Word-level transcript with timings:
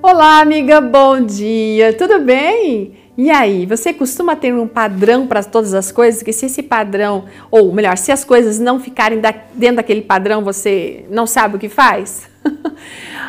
Olá, 0.00 0.40
amiga, 0.40 0.80
bom 0.80 1.20
dia, 1.20 1.92
tudo 1.92 2.20
bem? 2.20 2.92
E 3.16 3.32
aí, 3.32 3.66
você 3.66 3.92
costuma 3.92 4.36
ter 4.36 4.54
um 4.54 4.68
padrão 4.68 5.26
para 5.26 5.42
todas 5.42 5.74
as 5.74 5.90
coisas? 5.90 6.22
Que 6.22 6.32
se 6.32 6.46
esse 6.46 6.62
padrão, 6.62 7.24
ou 7.50 7.74
melhor, 7.74 7.98
se 7.98 8.12
as 8.12 8.24
coisas 8.24 8.60
não 8.60 8.78
ficarem 8.78 9.20
dentro 9.54 9.76
daquele 9.76 10.02
padrão, 10.02 10.44
você 10.44 11.04
não 11.10 11.26
sabe 11.26 11.56
o 11.56 11.58
que 11.58 11.68
faz? 11.68 12.28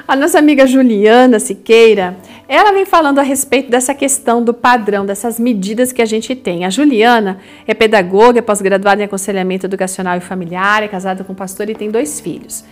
A 0.08 0.16
nossa 0.16 0.38
amiga 0.38 0.68
Juliana 0.68 1.40
Siqueira, 1.40 2.16
ela 2.48 2.72
vem 2.72 2.86
falando 2.86 3.20
a 3.20 3.24
respeito 3.24 3.70
dessa 3.70 3.94
questão 3.94 4.44
do 4.44 4.54
padrão, 4.54 5.06
dessas 5.06 5.40
medidas 5.40 5.92
que 5.92 6.02
a 6.02 6.06
gente 6.06 6.36
tem. 6.36 6.66
A 6.66 6.70
Juliana 6.70 7.40
é 7.68 7.74
pedagoga, 7.74 8.40
é 8.40 8.42
pós-graduada 8.42 9.02
em 9.02 9.06
aconselhamento 9.06 9.68
educacional 9.68 10.18
e 10.18 10.22
familiar, 10.22 10.82
é 10.82 10.88
casada 10.88 11.24
com 11.24 11.34
um 11.34 11.36
pastor 11.36 11.70
e 11.70 11.76
tem 11.76 11.92
dois 11.92 12.20
filhos. 12.20 12.64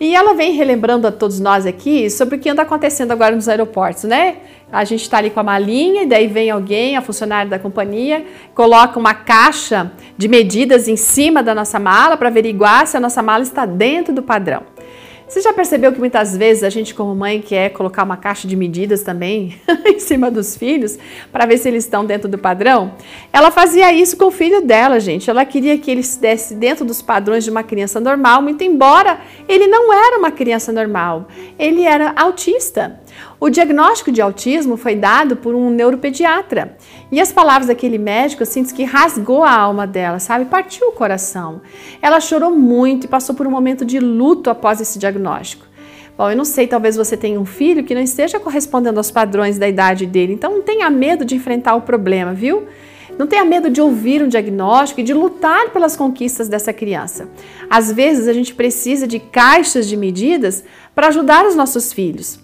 E 0.00 0.16
ela 0.16 0.32
vem 0.32 0.52
relembrando 0.52 1.06
a 1.06 1.12
todos 1.12 1.38
nós 1.38 1.66
aqui 1.66 2.08
sobre 2.08 2.36
o 2.36 2.38
que 2.38 2.48
anda 2.48 2.62
acontecendo 2.62 3.12
agora 3.12 3.36
nos 3.36 3.50
aeroportos, 3.50 4.04
né? 4.04 4.38
A 4.72 4.82
gente 4.82 5.02
está 5.02 5.18
ali 5.18 5.28
com 5.28 5.40
a 5.40 5.42
malinha 5.42 6.04
e 6.04 6.06
daí 6.06 6.26
vem 6.26 6.48
alguém, 6.48 6.96
a 6.96 7.02
funcionária 7.02 7.50
da 7.50 7.58
companhia, 7.58 8.24
coloca 8.54 8.98
uma 8.98 9.12
caixa 9.12 9.92
de 10.16 10.26
medidas 10.26 10.88
em 10.88 10.96
cima 10.96 11.42
da 11.42 11.54
nossa 11.54 11.78
mala 11.78 12.16
para 12.16 12.28
averiguar 12.28 12.86
se 12.86 12.96
a 12.96 13.00
nossa 13.00 13.22
mala 13.22 13.42
está 13.42 13.66
dentro 13.66 14.14
do 14.14 14.22
padrão. 14.22 14.62
Você 15.30 15.42
já 15.42 15.52
percebeu 15.52 15.92
que 15.92 16.00
muitas 16.00 16.36
vezes 16.36 16.64
a 16.64 16.68
gente, 16.68 16.92
como 16.92 17.14
mãe, 17.14 17.40
quer 17.40 17.70
colocar 17.70 18.02
uma 18.02 18.16
caixa 18.16 18.48
de 18.48 18.56
medidas 18.56 19.04
também 19.04 19.54
em 19.86 20.00
cima 20.00 20.28
dos 20.28 20.56
filhos 20.56 20.98
para 21.30 21.46
ver 21.46 21.56
se 21.56 21.68
eles 21.68 21.84
estão 21.84 22.04
dentro 22.04 22.28
do 22.28 22.36
padrão? 22.36 22.94
Ela 23.32 23.52
fazia 23.52 23.92
isso 23.92 24.16
com 24.16 24.24
o 24.24 24.30
filho 24.32 24.60
dela, 24.60 24.98
gente. 24.98 25.30
Ela 25.30 25.44
queria 25.44 25.78
que 25.78 25.88
ele 25.88 26.00
estivesse 26.00 26.52
dentro 26.56 26.84
dos 26.84 27.00
padrões 27.00 27.44
de 27.44 27.50
uma 27.50 27.62
criança 27.62 28.00
normal, 28.00 28.42
muito 28.42 28.64
embora 28.64 29.20
ele 29.48 29.68
não 29.68 29.92
era 29.92 30.18
uma 30.18 30.32
criança 30.32 30.72
normal, 30.72 31.28
ele 31.56 31.82
era 31.82 32.12
autista. 32.16 32.99
O 33.38 33.48
diagnóstico 33.48 34.12
de 34.12 34.20
autismo 34.20 34.76
foi 34.76 34.94
dado 34.94 35.36
por 35.36 35.54
um 35.54 35.70
neuropediatra. 35.70 36.76
E 37.10 37.20
as 37.20 37.32
palavras 37.32 37.68
daquele 37.68 37.98
médico, 37.98 38.42
assim, 38.42 38.62
que 38.64 38.84
rasgou 38.84 39.42
a 39.42 39.52
alma 39.52 39.86
dela, 39.86 40.18
sabe? 40.18 40.44
Partiu 40.44 40.88
o 40.88 40.92
coração. 40.92 41.60
Ela 42.02 42.20
chorou 42.20 42.50
muito 42.50 43.04
e 43.04 43.08
passou 43.08 43.34
por 43.34 43.46
um 43.46 43.50
momento 43.50 43.84
de 43.84 43.98
luto 43.98 44.50
após 44.50 44.80
esse 44.80 44.98
diagnóstico. 44.98 45.66
Bom, 46.16 46.30
eu 46.30 46.36
não 46.36 46.44
sei, 46.44 46.66
talvez 46.66 46.96
você 46.96 47.16
tenha 47.16 47.40
um 47.40 47.46
filho 47.46 47.82
que 47.82 47.94
não 47.94 48.02
esteja 48.02 48.38
correspondendo 48.38 49.00
aos 49.00 49.10
padrões 49.10 49.58
da 49.58 49.66
idade 49.66 50.04
dele, 50.04 50.34
então 50.34 50.52
não 50.52 50.60
tenha 50.60 50.90
medo 50.90 51.24
de 51.24 51.34
enfrentar 51.34 51.74
o 51.74 51.80
problema, 51.80 52.34
viu? 52.34 52.66
Não 53.18 53.26
tenha 53.26 53.44
medo 53.44 53.70
de 53.70 53.80
ouvir 53.80 54.22
um 54.22 54.28
diagnóstico 54.28 55.00
e 55.00 55.02
de 55.02 55.14
lutar 55.14 55.70
pelas 55.70 55.96
conquistas 55.96 56.48
dessa 56.48 56.72
criança. 56.72 57.28
Às 57.70 57.90
vezes 57.90 58.28
a 58.28 58.32
gente 58.32 58.54
precisa 58.54 59.06
de 59.06 59.18
caixas 59.18 59.88
de 59.88 59.96
medidas 59.96 60.62
para 60.94 61.08
ajudar 61.08 61.46
os 61.46 61.54
nossos 61.54 61.92
filhos. 61.92 62.38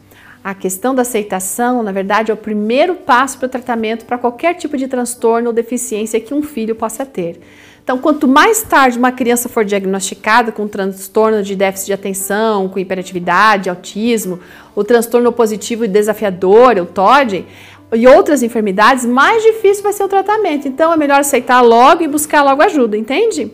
A 0.47 0.55
questão 0.55 0.94
da 0.94 1.02
aceitação, 1.02 1.83
na 1.83 1.91
verdade, 1.91 2.30
é 2.30 2.34
o 2.34 2.36
primeiro 2.36 2.94
passo 2.94 3.36
para 3.36 3.47
o 3.47 3.48
tratamento 3.48 4.05
para 4.05 4.16
qualquer 4.16 4.55
tipo 4.55 4.77
de 4.77 4.86
transtorno 4.86 5.48
ou 5.48 5.52
deficiência 5.52 6.20
que 6.20 6.33
um 6.33 6.41
filho 6.41 6.77
possa 6.77 7.05
ter. 7.05 7.41
Então, 7.83 7.98
quanto 7.98 8.28
mais 8.28 8.62
tarde 8.62 8.97
uma 8.97 9.11
criança 9.11 9.48
for 9.48 9.64
diagnosticada 9.64 10.52
com 10.52 10.69
transtorno 10.69 11.42
de 11.42 11.56
déficit 11.56 11.86
de 11.86 11.92
atenção, 11.94 12.69
com 12.69 12.78
hiperatividade, 12.78 13.69
autismo, 13.69 14.39
o 14.72 14.84
transtorno 14.84 15.33
positivo 15.33 15.84
e 15.84 15.89
desafiador, 15.89 16.77
o 16.77 16.86
TOD, 16.86 17.44
e 17.92 18.06
outras 18.06 18.41
enfermidades, 18.41 19.05
mais 19.05 19.42
difícil 19.42 19.83
vai 19.83 19.92
ser 19.92 20.05
o 20.05 20.08
tratamento. 20.08 20.69
Então, 20.69 20.92
é 20.92 20.97
melhor 20.97 21.19
aceitar 21.19 21.61
logo 21.61 22.05
e 22.05 22.06
buscar 22.06 22.44
logo 22.44 22.62
ajuda, 22.62 22.97
entende? 22.97 23.50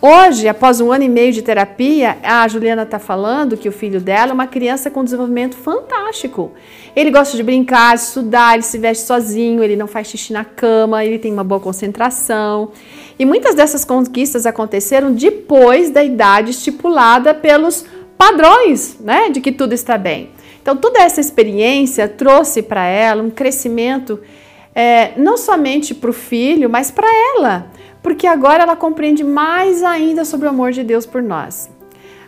Hoje, 0.00 0.46
após 0.46 0.78
um 0.78 0.92
ano 0.92 1.04
e 1.04 1.08
meio 1.08 1.32
de 1.32 1.40
terapia, 1.40 2.18
a 2.22 2.46
Juliana 2.46 2.82
está 2.82 2.98
falando 2.98 3.56
que 3.56 3.68
o 3.68 3.72
filho 3.72 3.98
dela 3.98 4.32
é 4.32 4.34
uma 4.34 4.46
criança 4.46 4.90
com 4.90 5.02
desenvolvimento 5.02 5.56
fantástico. 5.56 6.52
Ele 6.94 7.10
gosta 7.10 7.34
de 7.34 7.42
brincar, 7.42 7.94
estudar, 7.94 8.54
ele 8.54 8.62
se 8.62 8.76
veste 8.76 9.06
sozinho, 9.06 9.64
ele 9.64 9.74
não 9.74 9.86
faz 9.86 10.08
xixi 10.08 10.34
na 10.34 10.44
cama, 10.44 11.02
ele 11.02 11.18
tem 11.18 11.32
uma 11.32 11.42
boa 11.42 11.60
concentração. 11.60 12.72
E 13.18 13.24
muitas 13.24 13.54
dessas 13.54 13.86
conquistas 13.86 14.44
aconteceram 14.44 15.14
depois 15.14 15.88
da 15.88 16.04
idade 16.04 16.50
estipulada 16.50 17.32
pelos 17.32 17.86
padrões, 18.18 18.98
né, 19.00 19.30
de 19.30 19.40
que 19.40 19.50
tudo 19.50 19.72
está 19.72 19.96
bem. 19.96 20.28
Então, 20.60 20.76
toda 20.76 21.00
essa 21.00 21.22
experiência 21.22 22.06
trouxe 22.06 22.60
para 22.60 22.86
ela 22.86 23.22
um 23.22 23.30
crescimento 23.30 24.20
é, 24.76 25.12
não 25.16 25.36
somente 25.36 25.92
para 25.94 26.10
o 26.10 26.12
filho, 26.12 26.70
mas 26.70 26.92
para 26.92 27.08
ela 27.34 27.70
porque 28.06 28.28
agora 28.28 28.62
ela 28.62 28.76
compreende 28.76 29.24
mais 29.24 29.82
ainda 29.82 30.24
sobre 30.24 30.46
o 30.46 30.50
amor 30.50 30.70
de 30.70 30.84
Deus 30.84 31.04
por 31.04 31.20
nós. 31.20 31.68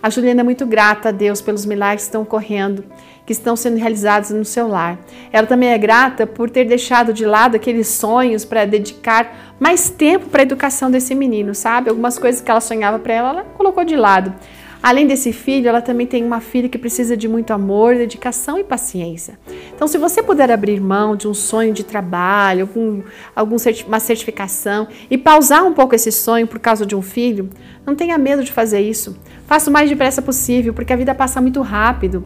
A 0.03 0.11
Juliana 0.11 0.41
é 0.41 0.43
muito 0.43 0.67
grata 0.67 1.11
a 1.11 1.13
Deus 1.13 1.41
pelos 1.41 1.65
milagres 1.65 2.03
que 2.03 2.09
estão 2.09 2.23
ocorrendo, 2.23 2.85
que 3.25 3.33
estão 3.33 3.55
sendo 3.55 3.77
realizados 3.77 4.31
no 4.31 4.45
seu 4.45 4.67
lar. 4.67 4.99
Ela 5.33 5.47
também 5.47 5.69
é 5.69 5.79
grata 5.79 6.27
por 6.27 6.51
ter 6.51 6.65
deixado 6.65 7.13
de 7.13 7.25
lado 7.25 7.55
aqueles 7.55 7.87
sonhos 7.87 8.45
para 8.45 8.65
dedicar 8.65 9.55
mais 9.61 9.89
tempo 9.89 10.27
para 10.27 10.43
a 10.43 10.47
educação 10.47 10.91
desse 10.91 11.15
menino, 11.15 11.55
sabe? 11.55 11.91
Algumas 11.91 12.19
coisas 12.19 12.41
que 12.41 12.51
ela 12.51 12.61
sonhava 12.61 12.99
para 12.99 13.15
ela, 13.15 13.29
ela 13.29 13.45
colocou 13.57 13.85
de 13.85 13.95
lado. 13.95 14.35
Além 14.83 15.07
desse 15.07 15.33
filho, 15.33 15.69
ela 15.69 15.83
também 15.83 16.07
tem 16.07 16.25
uma 16.25 16.41
filha 16.41 16.69
que 16.69 16.79
precisa 16.79 17.17
de 17.17 17.27
muito 17.29 17.53
amor, 17.53 17.97
dedicação 17.97 18.59
e 18.59 18.65
paciência. 18.65 19.39
Então, 19.75 19.89
se 19.89 19.99
você 19.99 20.23
puder 20.23 20.51
abrir 20.51 20.81
mão 20.81 21.17
de 21.17 21.27
um 21.27 21.35
sonho 21.35 21.73
de 21.73 21.85
trabalho, 21.85 22.63
algum, 22.63 23.03
algum 23.35 23.57
uma 23.87 24.01
certificação 24.01 24.87
e 25.11 25.19
pausar 25.19 25.65
um 25.65 25.73
pouco 25.73 25.95
esse 25.95 26.13
sonho 26.13 26.47
por 26.47 26.59
causa 26.59 26.87
de 26.87 26.95
um 26.95 27.03
filho, 27.03 27.51
não 27.85 27.95
tenha 27.95 28.17
medo 28.17 28.45
de 28.45 28.53
fazer 28.53 28.81
isso. 28.81 29.19
Faça 29.47 29.69
o 29.69 29.73
mais 29.73 29.91
depressa 29.91 30.23
possível, 30.23 30.73
porque 30.73 30.93
a 30.93 30.97
vida 30.97 31.15
passa 31.15 31.41
muito 31.41 31.61
rápido. 31.61 32.25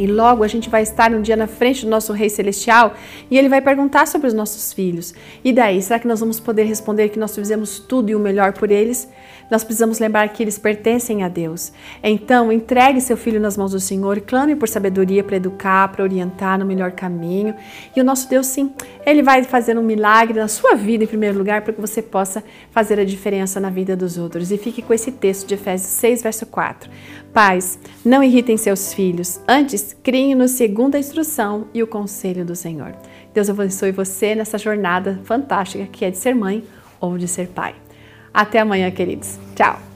E 0.00 0.06
logo 0.06 0.42
a 0.42 0.48
gente 0.48 0.70
vai 0.70 0.82
estar 0.82 1.12
um 1.12 1.20
dia 1.20 1.36
na 1.36 1.46
frente 1.46 1.84
do 1.84 1.90
nosso 1.90 2.14
Rei 2.14 2.30
Celestial 2.30 2.94
e 3.30 3.36
ele 3.36 3.50
vai 3.50 3.60
perguntar 3.60 4.06
sobre 4.06 4.28
os 4.28 4.32
nossos 4.32 4.72
filhos. 4.72 5.12
E 5.44 5.52
daí, 5.52 5.82
será 5.82 5.98
que 5.98 6.08
nós 6.08 6.20
vamos 6.20 6.40
poder 6.40 6.64
responder 6.64 7.10
que 7.10 7.18
nós 7.18 7.34
fizemos 7.34 7.78
tudo 7.78 8.08
e 8.08 8.14
o 8.14 8.18
melhor 8.18 8.54
por 8.54 8.70
eles? 8.70 9.06
Nós 9.50 9.62
precisamos 9.62 9.98
lembrar 9.98 10.26
que 10.28 10.42
eles 10.42 10.56
pertencem 10.56 11.22
a 11.22 11.28
Deus. 11.28 11.70
Então, 12.02 12.50
entregue 12.50 12.98
seu 13.00 13.16
filho 13.16 13.38
nas 13.38 13.58
mãos 13.58 13.72
do 13.72 13.80
Senhor, 13.80 14.20
clame 14.20 14.56
por 14.56 14.68
sabedoria 14.68 15.22
para 15.22 15.36
educar, 15.36 15.88
para 15.88 16.02
orientar 16.02 16.58
no 16.58 16.64
melhor 16.64 16.92
caminho. 16.92 17.54
E 17.94 18.00
o 18.00 18.04
nosso 18.04 18.26
Deus, 18.30 18.46
sim, 18.46 18.72
ele 19.04 19.22
vai 19.22 19.42
fazer 19.42 19.76
um 19.76 19.82
milagre 19.82 20.38
na 20.38 20.48
sua 20.48 20.74
vida 20.76 21.04
em 21.04 21.06
primeiro 21.06 21.36
lugar 21.36 21.60
para 21.60 21.74
que 21.74 21.80
você 21.80 22.00
possa 22.00 22.42
fazer 22.70 22.98
a 22.98 23.04
diferença 23.04 23.60
na 23.60 23.68
vida 23.68 23.94
dos 23.94 24.16
outros. 24.16 24.50
E 24.50 24.56
fique 24.56 24.80
com 24.80 24.94
esse 24.94 25.12
texto 25.12 25.46
de 25.48 25.54
Efésios 25.54 25.90
6, 25.90 26.22
verso 26.22 26.46
4. 26.46 26.88
Pais, 27.32 27.78
não 28.04 28.22
irritem 28.22 28.56
seus 28.56 28.94
filhos, 28.94 29.40
antes 29.46 29.89
criem-nos 29.92 30.52
segundo 30.52 30.94
a 30.94 30.98
instrução 30.98 31.66
e 31.74 31.82
o 31.82 31.86
conselho 31.86 32.44
do 32.44 32.56
Senhor. 32.56 32.94
Deus 33.32 33.48
abençoe 33.48 33.92
você 33.92 34.34
nessa 34.34 34.58
jornada 34.58 35.20
fantástica 35.24 35.86
que 35.86 36.04
é 36.04 36.10
de 36.10 36.18
ser 36.18 36.34
mãe 36.34 36.64
ou 37.00 37.16
de 37.16 37.28
ser 37.28 37.48
pai. 37.48 37.74
Até 38.32 38.60
amanhã, 38.60 38.90
queridos. 38.90 39.38
Tchau! 39.54 39.89